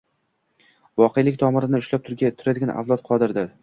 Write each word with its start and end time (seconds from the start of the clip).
voqelik 1.03 1.39
«tomirini 1.43 1.85
ushlab 1.85 2.11
turadigan» 2.17 2.77
avlod 2.83 3.09
qodir. 3.13 3.43